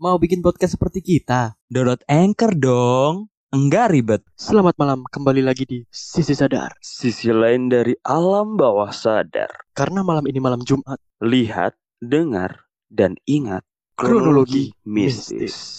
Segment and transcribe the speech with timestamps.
[0.00, 1.52] Mau bikin podcast seperti kita?
[1.68, 3.28] Download Anchor dong.
[3.52, 4.24] Enggak ribet.
[4.32, 6.72] Selamat malam, kembali lagi di Sisi Sadar.
[6.80, 9.52] Sisi lain dari alam bawah sadar.
[9.76, 13.60] Karena malam ini malam Jumat, Lihat, dengar, dan ingat
[13.92, 15.76] Kronologi mistis.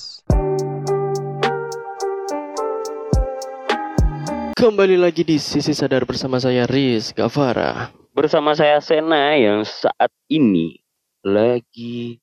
[4.53, 7.89] kembali lagi di Sisi Sadar bersama saya Riz Gavara.
[8.13, 10.77] Bersama saya Sena yang saat ini
[11.25, 12.21] lagi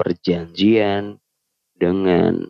[0.00, 1.20] perjanjian
[1.76, 2.48] dengan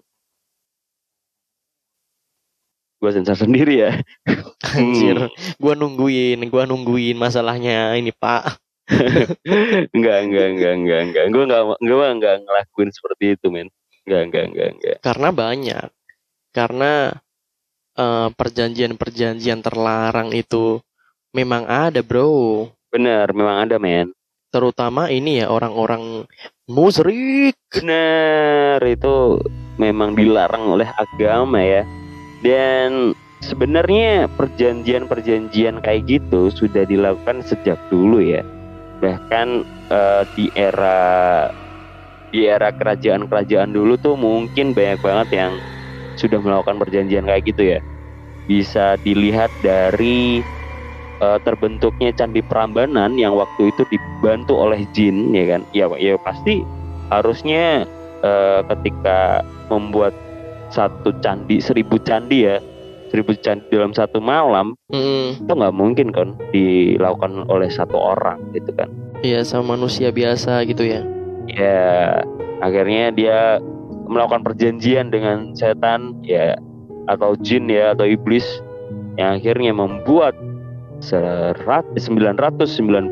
[3.00, 3.92] gue sensor sendiri ya.
[4.76, 5.32] Anjir, Hmm.
[5.56, 8.60] gua nungguin, gua nungguin masalahnya ini Pak.
[9.96, 11.24] enggak, enggak, enggak, enggak, enggak.
[11.32, 13.68] Gue enggak, gue enggak ngelakuin seperti itu, men.
[14.04, 14.96] Enggak, enggak, enggak, enggak.
[15.00, 15.88] Karena banyak.
[16.50, 16.92] Karena
[17.96, 20.82] eh, perjanjian-perjanjian terlarang itu
[21.32, 22.68] memang ada, Bro.
[22.90, 24.12] Bener, memang ada, men.
[24.50, 26.26] Terutama ini ya orang-orang
[26.66, 27.54] musyrik.
[27.70, 29.38] Bener, itu
[29.78, 31.86] memang dilarang oleh agama ya.
[32.42, 33.14] Dan
[33.46, 38.42] sebenarnya perjanjian-perjanjian kayak gitu sudah dilakukan sejak dulu ya.
[38.98, 39.48] Bahkan
[39.86, 41.46] eh, di era
[42.30, 45.52] di era kerajaan-kerajaan dulu tuh mungkin banyak banget yang
[46.18, 47.80] sudah melakukan perjanjian kayak gitu ya.
[48.50, 50.42] Bisa dilihat dari
[51.20, 55.62] eh, terbentuknya candi Prambanan yang waktu itu dibantu oleh jin ya kan.
[55.76, 56.64] Ya ya pasti
[57.12, 57.84] harusnya
[58.24, 60.12] eh, ketika membuat
[60.70, 62.62] satu candi seribu candi ya
[63.10, 68.70] seribu candi dalam satu malam Hmm, itu nggak mungkin kan dilakukan oleh satu orang gitu
[68.78, 68.86] kan
[69.26, 71.02] iya sama manusia biasa gitu ya.
[71.50, 72.22] ya
[72.62, 73.38] akhirnya dia
[74.06, 76.54] melakukan perjanjian dengan setan ya
[77.10, 78.46] atau jin ya atau iblis
[79.18, 80.34] yang akhirnya membuat
[81.00, 83.08] 999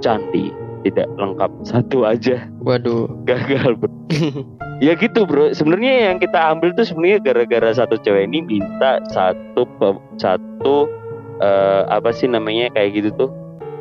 [0.00, 0.48] candi.
[0.80, 1.50] Tidak lengkap.
[1.68, 2.48] Satu aja.
[2.64, 3.04] Waduh.
[3.28, 3.92] gagal bro.
[4.80, 5.52] Ya gitu bro.
[5.52, 9.68] Sebenarnya yang kita ambil tuh sebenarnya gara-gara satu cewek ini minta satu
[10.16, 10.88] satu
[11.44, 13.28] eh, apa sih namanya kayak gitu tuh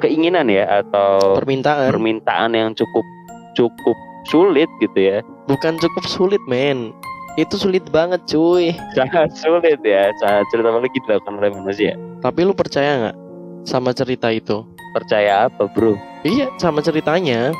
[0.03, 1.95] keinginan ya atau Permintaan.
[1.95, 3.07] permintaan yang cukup
[3.55, 3.95] cukup
[4.27, 5.23] sulit gitu ya.
[5.47, 6.91] Bukan cukup sulit, men.
[7.35, 8.73] Itu sulit banget, cuy.
[8.91, 13.17] sangat sulit ya sangat sulit apalagi dilakukan oleh manusia Tapi lu percaya nggak
[13.63, 14.65] sama cerita itu?
[14.89, 17.53] percaya apa bro Iya, sama ceritanya.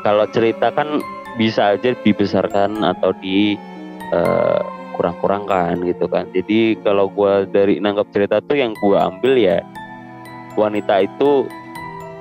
[0.00, 1.02] kalau cerita kan
[1.34, 3.58] bisa aja dibesarkan atau di
[4.08, 4.60] eh,
[4.94, 6.24] kurang-kurangkan gitu kan.
[6.30, 9.60] Jadi kalau gua dari nangkap cerita tuh yang gua ambil ya
[10.54, 11.44] wanita itu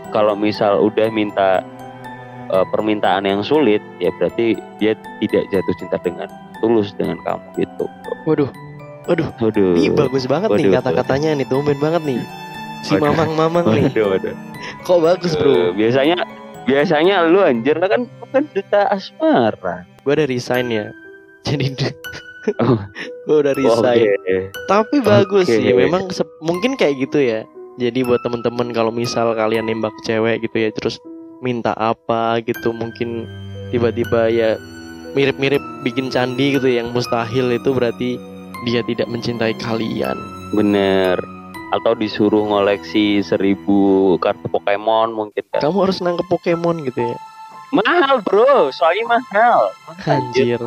[0.09, 1.61] kalau misal udah minta
[2.49, 6.27] eh, permintaan yang sulit ya berarti dia tidak jatuh cinta dengan
[6.59, 7.85] tulus dengan kamu gitu.
[8.25, 8.49] Waduh,
[9.05, 9.29] waduh.
[9.41, 9.73] Waduh.
[9.77, 10.75] Ih, bagus banget nih Waduh.
[10.81, 12.19] kata-katanya nih, tumben banget nih.
[12.85, 13.11] Si Waduh.
[13.13, 13.83] mamang-mamang nih.
[13.91, 14.35] Waduh, waduh.
[14.85, 15.73] Kok bagus, Bro?
[15.77, 16.17] biasanya
[16.66, 19.85] biasanya lu anjir lah kan kan duta asmara.
[20.01, 20.85] Gue udah resign ya.
[21.45, 21.73] Jadi
[22.61, 22.77] Oh.
[23.25, 24.05] gue udah resign.
[24.22, 24.37] Oke.
[24.69, 25.57] Tapi bagus Oke.
[25.57, 26.13] sih, memang
[26.45, 27.41] mungkin kayak gitu ya.
[27.81, 31.01] Jadi buat temen-temen kalau misal kalian nembak cewek gitu ya, terus
[31.41, 33.25] minta apa gitu, mungkin
[33.73, 34.55] tiba-tiba ya
[35.16, 38.20] mirip-mirip bikin candi gitu yang mustahil itu berarti
[38.68, 40.20] dia tidak mencintai kalian.
[40.52, 41.16] Bener.
[41.74, 45.64] Atau disuruh ngoleksi seribu kartu Pokemon mungkin kan.
[45.64, 47.18] Kamu harus nangkep Pokemon gitu ya.
[47.74, 49.74] Mahal bro, soalnya mahal.
[50.06, 50.62] Anjir.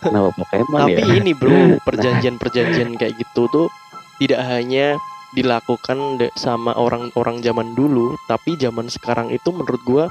[0.00, 1.14] Kenapa Pokemon Tapi ya?
[1.20, 3.68] ini bro, perjanjian-perjanjian kayak gitu tuh
[4.16, 4.96] tidak hanya
[5.32, 10.04] dilakukan sama orang-orang zaman dulu, tapi zaman sekarang itu menurut gua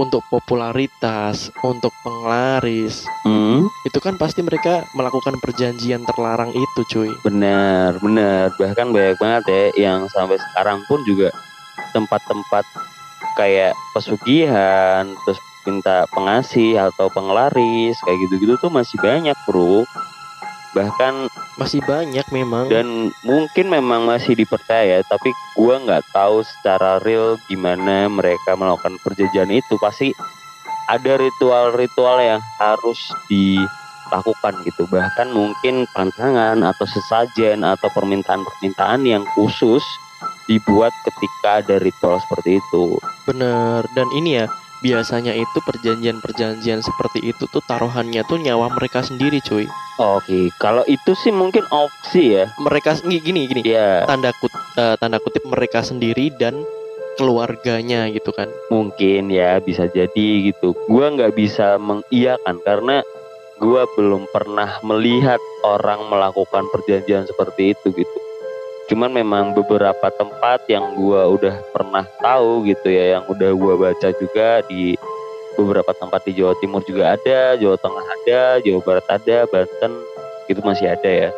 [0.00, 7.12] untuk popularitas, untuk penglaris, Hmm, itu kan pasti mereka melakukan perjanjian terlarang itu, cuy.
[7.20, 8.48] bener, bener.
[8.56, 11.28] Bahkan banyak banget ya yang sampai sekarang pun juga
[11.92, 12.64] tempat-tempat
[13.36, 19.84] kayak pesugihan, terus minta pengasih atau penglaris kayak gitu-gitu tuh masih banyak bro.
[20.70, 21.14] Bahkan
[21.58, 22.70] Masih banyak memang.
[22.70, 29.50] dan mungkin memang masih dipercaya tapi gua nggak tahu secara real gimana mereka melakukan perjanjian
[29.50, 30.14] itu pasti
[30.86, 39.82] ada ritual-ritual yang harus dilakukan gitu bahkan mungkin pantangan atau sesajen atau permintaan-permintaan yang khusus
[40.46, 42.98] dibuat ketika ada ritual seperti itu
[43.28, 43.86] Bener.
[43.94, 44.50] Dan ini ya,
[44.80, 49.68] biasanya itu perjanjian-perjanjian seperti itu tuh taruhannya tuh nyawa mereka sendiri, cuy.
[50.00, 52.44] oke kalau itu sih mungkin opsi ya.
[52.60, 56.64] Mereka gini gini ya tanda kut eh, tanda kutip mereka sendiri dan
[57.20, 58.48] keluarganya gitu kan.
[58.72, 60.72] mungkin ya bisa jadi gitu.
[60.88, 63.04] Gua nggak bisa mengiyakan karena
[63.60, 65.38] gua belum pernah melihat
[65.68, 68.29] orang melakukan perjanjian seperti itu gitu
[68.90, 74.10] cuman memang beberapa tempat yang gua udah pernah tahu gitu ya yang udah gua baca
[74.18, 74.98] juga di
[75.54, 79.92] beberapa tempat di Jawa Timur juga ada, Jawa Tengah ada, Jawa Barat ada, Banten
[80.50, 81.30] itu masih ada ya.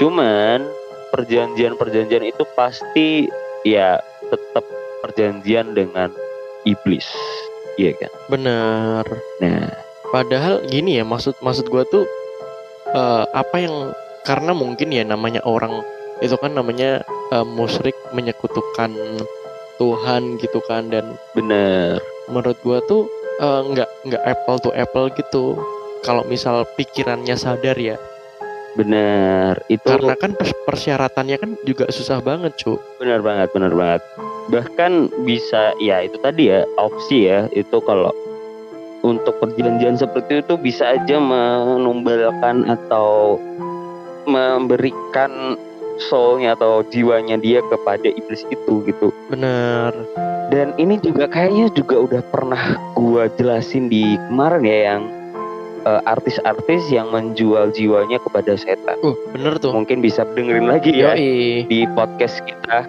[0.00, 0.64] Cuman
[1.12, 3.28] perjanjian-perjanjian itu pasti
[3.68, 4.00] ya
[4.32, 4.64] tetap
[5.04, 6.08] perjanjian dengan
[6.64, 7.04] iblis,
[7.76, 8.12] iya kan?
[8.32, 9.04] Bener.
[9.42, 9.68] Nah,
[10.10, 12.02] Padahal gini ya maksud maksud gua tuh
[12.90, 13.94] eh, apa yang
[14.26, 15.70] karena mungkin ya namanya orang
[16.20, 17.02] itu kan namanya
[17.32, 18.92] eh, musyrik menyekutukan
[19.80, 21.98] Tuhan gitu kan dan bener.
[22.28, 23.08] menurut gua tuh
[23.40, 25.58] eh, nggak nggak apple to apple gitu.
[26.00, 28.00] Kalau misal pikirannya sadar ya,
[28.78, 32.78] Bener, itu karena kan pers- persyaratannya kan juga susah banget cu.
[33.02, 34.02] benar banget, benar banget.
[34.48, 38.14] Bahkan bisa, ya itu tadi ya opsi ya, itu kalau
[39.02, 43.36] untuk perjanjian seperti itu bisa aja menumbalkan atau
[44.30, 45.58] memberikan
[46.08, 49.12] soulnya atau jiwanya dia kepada iblis itu gitu.
[49.28, 49.92] Bener.
[50.50, 55.02] Dan ini juga kayaknya juga udah pernah gua jelasin di kemarin ya yang
[55.86, 58.98] eh, artis-artis yang menjual jiwanya kepada setan.
[59.04, 59.70] Uh bener tuh.
[59.70, 61.68] Mungkin bisa dengerin lagi ya Yoi.
[61.70, 62.88] di podcast kita.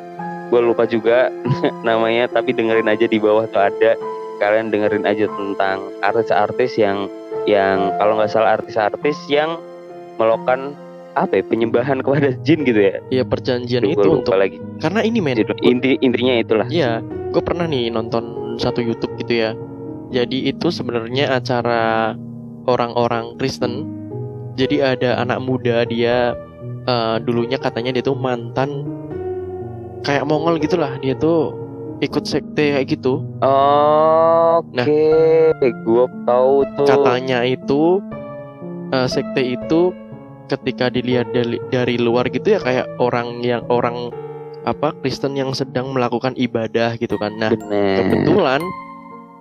[0.51, 1.31] Gue lupa juga
[1.87, 3.95] namanya, tapi dengerin aja di bawah tuh ada.
[4.41, 7.07] Kalian dengerin aja tentang artis-artis yang
[7.45, 9.57] yang kalau nggak salah artis-artis yang
[10.21, 10.77] melakukan
[11.11, 12.95] apa ya penyembahan kepada jin gitu ya.
[13.11, 14.57] Ya perjanjian Duh, itu untuk lagi.
[14.79, 15.37] karena ini men.
[15.61, 16.67] Inti intinya itulah.
[16.71, 19.51] Iya, gue pernah nih nonton satu YouTube gitu ya.
[20.11, 22.15] Jadi itu sebenarnya acara
[22.67, 23.87] orang-orang Kristen.
[24.55, 26.35] Jadi ada anak muda dia
[26.87, 28.83] eh, dulunya katanya dia tuh mantan
[30.03, 30.95] kayak Mongol gitulah.
[30.99, 31.55] Dia tuh
[32.01, 33.23] ikut sekte kayak gitu.
[33.39, 34.85] Oke, Nah.
[35.61, 36.85] gue tahu tuh.
[36.87, 37.99] Katanya itu
[38.91, 39.95] eh, sekte itu
[40.51, 44.11] ketika dilihat dari, dari luar gitu ya kayak orang yang orang
[44.67, 47.33] apa Kristen yang sedang melakukan ibadah gitu kan.
[47.39, 47.97] Nah, Bener.
[48.05, 48.61] kebetulan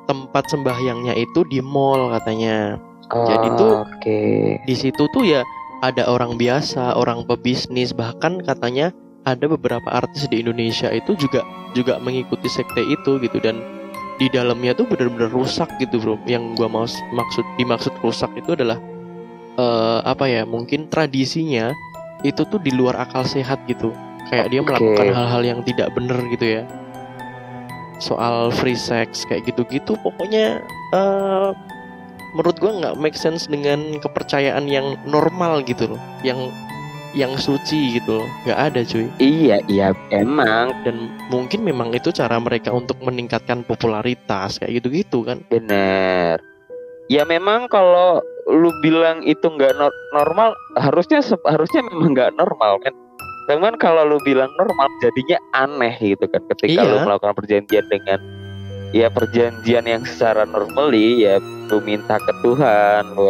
[0.09, 2.79] tempat sembahyangnya itu di mall katanya.
[3.11, 4.21] jadi tuh- Oke.
[4.63, 5.43] Di situ tuh ya
[5.83, 8.95] ada orang biasa, orang pebisnis, bahkan katanya
[9.27, 11.43] ada beberapa artis di Indonesia itu juga
[11.75, 13.59] juga mengikuti sekte itu gitu dan
[14.17, 16.17] di dalamnya tuh bener-bener rusak gitu bro.
[16.25, 18.79] Yang gua mau maksud dimaksud rusak itu adalah
[19.59, 20.43] eh, apa ya?
[20.47, 21.73] Mungkin tradisinya
[22.23, 23.91] itu tuh di luar akal sehat gitu.
[24.29, 26.63] Kayak dia melakukan hal-hal yang tidak bener gitu ya.
[27.99, 30.63] Soal free sex kayak gitu-gitu pokoknya
[30.97, 31.51] eh
[32.31, 36.01] menurut gua nggak make sense dengan kepercayaan yang normal gitu loh.
[36.23, 36.53] Yang
[37.11, 38.29] yang suci gitu loh.
[38.47, 44.63] nggak ada cuy Iya, iya emang dan mungkin memang itu cara mereka untuk meningkatkan popularitas
[44.63, 46.39] kayak gitu-gitu kan bener.
[47.11, 52.93] Ya memang kalau lu bilang itu nggak nor- normal, harusnya harusnya memang nggak normal kan.
[53.49, 56.43] Cuman kalau lu bilang normal, jadinya aneh gitu kan.
[56.55, 56.91] Ketika Iya.
[56.91, 58.19] lu melakukan perjanjian dengan
[58.91, 61.39] ya perjanjian yang secara normally ya
[61.71, 63.27] lu minta ke Tuhan, lu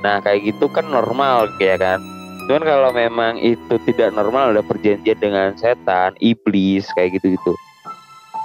[0.00, 2.00] Nah kayak gitu kan normal ya kan.
[2.48, 7.52] Cuman kalau memang itu tidak normal ada perjanjian dengan setan, iblis kayak gitu-gitu.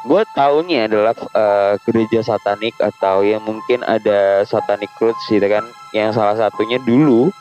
[0.05, 5.65] Gue taunya adalah eh, gereja satanik atau yang mungkin ada satanic roots gitu kan.
[5.97, 7.33] Yang salah satunya dulu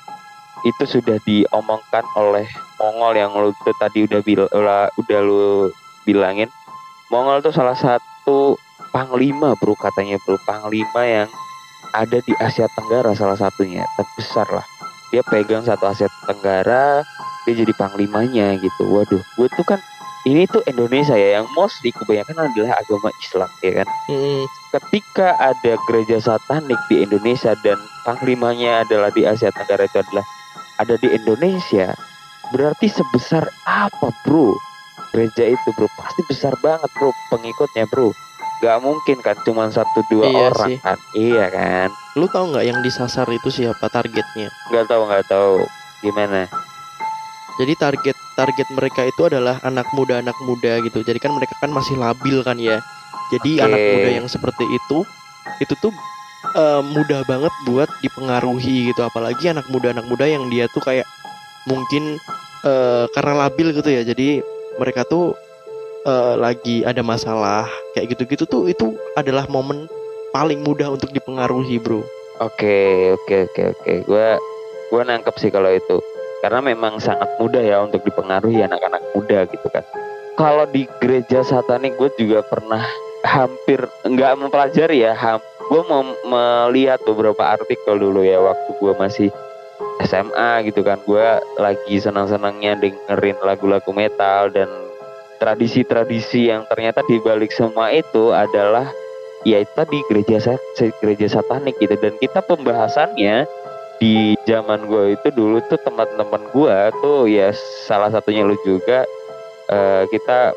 [0.65, 2.49] itu sudah diomongkan oleh
[2.81, 4.49] Mongol yang lu tuh tadi udah bil
[4.97, 5.69] udah lu
[6.09, 6.49] bilangin.
[7.13, 8.57] Mongol tuh salah satu
[8.95, 11.29] panglima bro katanya bro panglima yang
[11.91, 14.63] ada di Asia Tenggara salah satunya terbesar lah
[15.11, 17.03] dia pegang satu Asia Tenggara
[17.43, 19.83] dia jadi panglimanya gitu waduh gue tuh kan
[20.25, 23.89] ini tuh Indonesia ya yang mostly kebanyakan adalah agama Islam ya kan?
[24.09, 30.25] Mm, ketika ada gereja satanik di Indonesia dan panglimanya adalah di Asia Tenggara itu adalah
[30.77, 31.93] ada di Indonesia
[32.51, 34.57] berarti sebesar apa bro?
[35.13, 38.11] Gereja itu bro pasti besar banget bro pengikutnya bro.
[38.59, 40.77] Gak mungkin kan cuma satu dua Iya orang sih.
[40.81, 40.99] kan?
[41.13, 41.89] Iya kan?
[42.17, 44.49] Lu tahu nggak yang disasar itu siapa targetnya?
[44.73, 45.69] Nggak tahu nggak tahu.
[46.01, 46.49] Gimana
[47.61, 51.71] jadi target target mereka itu adalah anak muda anak muda gitu jadi kan mereka kan
[51.71, 52.83] masih labil kan ya
[53.31, 53.65] jadi Oke.
[53.67, 54.99] anak muda yang seperti itu
[55.63, 55.93] itu tuh
[56.57, 61.07] eh, mudah banget buat dipengaruhi gitu apalagi anak muda anak muda yang dia tuh kayak
[61.71, 62.19] mungkin
[62.67, 64.43] eh, karena labil gitu ya jadi
[64.77, 65.39] mereka tuh
[66.07, 69.87] eh, lagi ada masalah kayak gitu-gitu tuh itu adalah momen
[70.35, 72.03] paling mudah untuk dipengaruhi bro
[72.43, 73.93] Oke, oke, oke, oke.
[74.11, 74.35] Gua
[74.91, 76.03] gua nangkep sih kalau itu.
[76.45, 79.81] Karena memang sangat mudah ya untuk dipengaruhi anak-anak muda gitu kan.
[80.37, 82.85] Kalau di gereja satanik gue juga pernah
[83.25, 85.17] hampir nggak mempelajari ya.
[85.17, 89.31] Ham, gue mau melihat beberapa artikel dulu ya waktu gue masih
[90.05, 91.01] SMA gitu kan.
[91.09, 91.25] Gue
[91.57, 94.69] lagi senang-senangnya dengerin lagu-lagu metal dan
[95.41, 98.85] tradisi-tradisi yang ternyata di balik semua itu adalah
[99.49, 100.61] ya itu tadi gereja
[101.01, 103.49] gereja satanik gitu dan kita pembahasannya
[104.03, 107.55] di zaman gue itu dulu tuh teman-teman gue tuh ya
[107.87, 109.07] salah satunya lu juga
[109.71, 110.53] eh, kita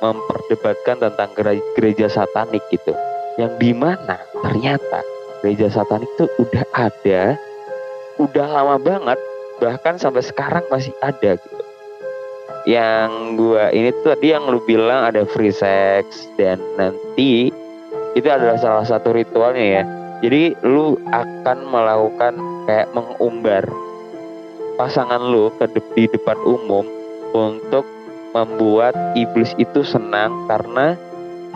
[0.00, 1.30] memperdebatkan tentang
[1.76, 2.96] gereja, satanik gitu.
[3.38, 5.04] Yang di mana ternyata
[5.44, 7.38] gereja satanik tuh udah ada
[8.18, 9.18] udah lama banget
[9.62, 11.64] bahkan sampai sekarang masih ada gitu.
[12.66, 17.54] Yang gua ini tuh tadi yang lu bilang ada free sex dan nanti
[18.18, 19.84] itu adalah salah satu ritualnya ya.
[20.18, 22.34] Jadi lu akan melakukan
[22.68, 23.64] kayak mengumbar
[24.76, 26.84] pasangan lu ke de- di depan umum
[27.32, 27.88] untuk
[28.36, 30.92] membuat iblis itu senang karena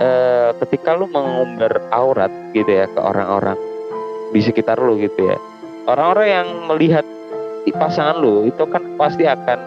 [0.00, 3.60] eh, ketika lu mengumbar aurat gitu ya ke orang-orang
[4.32, 5.36] di sekitar lu gitu ya
[5.84, 7.04] orang-orang yang melihat
[7.70, 9.58] pasangan lu itu kan pasti akan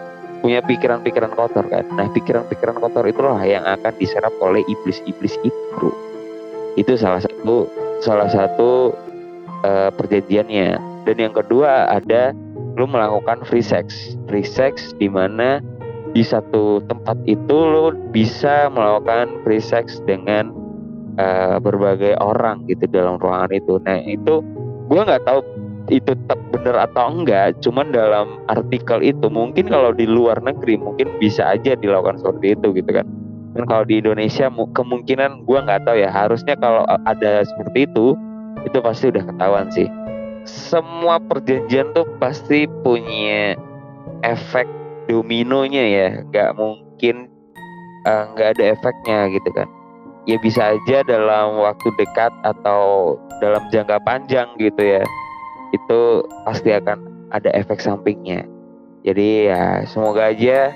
[0.44, 1.84] punya pikiran-pikiran kotor kan.
[1.96, 5.88] Nah pikiran-pikiran kotor itulah yang akan diserap oleh iblis-iblis itu
[6.76, 7.66] itu salah satu
[8.04, 8.92] salah satu
[9.64, 12.34] eh, perjanjiannya dan yang kedua ada
[12.76, 14.18] lu melakukan free sex.
[14.28, 15.62] Free sex di mana
[16.12, 20.52] di satu tempat itu lu bisa melakukan free sex dengan
[21.16, 23.78] eh, berbagai orang gitu dalam ruangan itu.
[23.86, 24.42] Nah itu
[24.90, 25.40] gua nggak tahu
[25.86, 31.14] itu tetap benar atau enggak cuman dalam artikel itu mungkin kalau di luar negeri mungkin
[31.22, 33.06] bisa aja dilakukan seperti itu gitu kan.
[33.56, 38.18] Dan kalau di Indonesia mu- kemungkinan gua nggak tahu ya harusnya kalau ada seperti itu
[38.66, 39.86] itu pasti udah ketahuan sih
[40.46, 43.58] semua perjanjian tuh pasti punya
[44.22, 44.66] efek
[45.10, 46.08] dominonya ya.
[46.30, 47.28] Nggak mungkin
[48.06, 49.68] eh, nggak ada efeknya gitu kan.
[50.26, 55.02] Ya bisa aja dalam waktu dekat atau dalam jangka panjang gitu ya
[55.74, 56.00] itu
[56.46, 58.46] pasti akan ada efek sampingnya.
[59.06, 60.70] Jadi ya semoga aja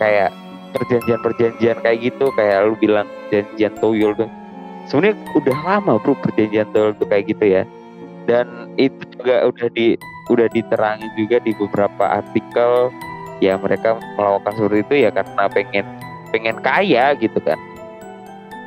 [0.00, 0.30] kayak
[0.72, 4.30] perjanjian-perjanjian kayak gitu kayak lu bilang perjanjian tuyul tuh
[4.88, 7.62] sebenarnya udah lama bro perjanjian tuyul tuh kayak gitu ya.
[8.24, 9.98] Dan itu juga udah di
[10.30, 12.92] udah diterangin juga di beberapa artikel.
[13.42, 15.86] Ya mereka melakukan seperti itu ya karena pengen
[16.30, 17.58] pengen kaya gitu kan.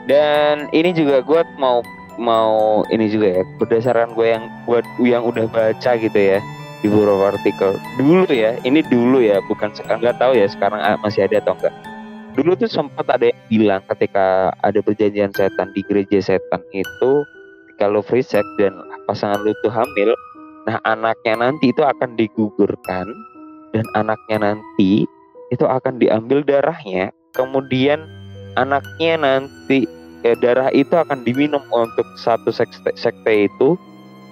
[0.05, 1.79] Dan ini juga gue mau
[2.15, 6.43] mau ini juga ya berdasarkan gue yang gue yang udah baca gitu ya
[6.83, 7.79] di beberapa artikel.
[7.95, 11.55] Dulu ya ini dulu ya bukan sekarang nggak tahu ya sekarang ah, masih ada atau
[11.55, 11.75] enggak
[12.35, 17.23] dulu tuh sempat ada yang bilang ketika ada perjanjian setan di gereja setan itu
[17.79, 20.11] kalau free sex dan pasangan lu tuh hamil
[20.65, 23.05] nah anaknya nanti itu akan digugurkan
[23.75, 25.03] dan anaknya nanti
[25.51, 27.11] itu akan diambil darahnya.
[27.35, 28.07] Kemudian
[28.55, 29.83] anaknya nanti
[30.23, 33.75] eh, darah itu akan diminum untuk satu sekte, sekte itu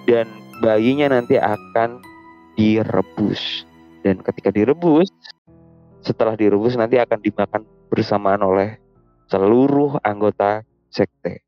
[0.08, 0.24] dan
[0.64, 2.00] bayinya nanti akan
[2.56, 3.68] direbus.
[4.00, 5.12] Dan ketika direbus
[6.00, 7.62] setelah direbus nanti akan dimakan
[7.92, 8.80] bersamaan oleh
[9.28, 11.43] seluruh anggota sekte